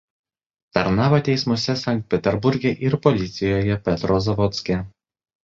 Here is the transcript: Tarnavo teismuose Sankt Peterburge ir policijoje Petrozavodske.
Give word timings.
Tarnavo 0.77 1.19
teismuose 1.27 1.75
Sankt 1.81 2.07
Peterburge 2.15 2.73
ir 2.89 2.97
policijoje 3.05 3.79
Petrozavodske. 3.91 4.81